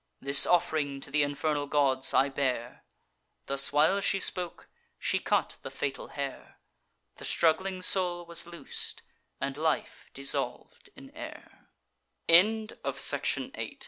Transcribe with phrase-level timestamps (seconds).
[0.19, 2.83] This off'ring to th' infernal gods I bear."
[3.45, 6.57] Thus while she spoke, she cut the fatal hair:
[7.17, 9.03] The struggling soul was loos'd,
[9.39, 11.69] and life dissolv'd in air.
[12.27, 13.77] BOOK V THE ARGUMENT.